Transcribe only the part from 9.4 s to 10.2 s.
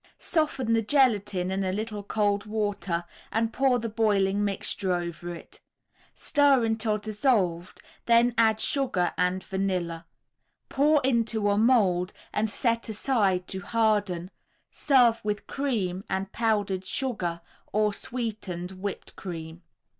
vanilla.